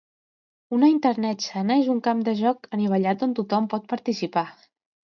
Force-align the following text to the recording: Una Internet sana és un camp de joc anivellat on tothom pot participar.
Una 0.77 0.89
Internet 0.93 1.45
sana 1.49 1.77
és 1.83 1.93
un 1.97 2.01
camp 2.09 2.25
de 2.31 2.35
joc 2.41 2.67
anivellat 2.81 3.29
on 3.31 3.39
tothom 3.41 3.73
pot 3.75 3.91
participar. 3.97 4.49